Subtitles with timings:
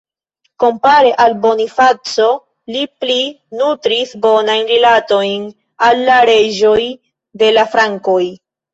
[0.61, 2.29] Kompare al Bonifaco,
[2.77, 3.19] li pli
[3.61, 5.49] nutris bonajn rilatojn
[5.91, 6.83] al la reĝoj
[7.45, 8.23] de la frankoj.